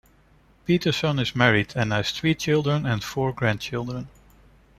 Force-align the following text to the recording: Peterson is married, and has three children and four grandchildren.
Peterson 0.65 1.19
is 1.19 1.35
married, 1.35 1.73
and 1.75 1.91
has 1.93 2.09
three 2.09 2.33
children 2.33 2.87
and 2.87 3.03
four 3.03 3.31
grandchildren. 3.31 4.07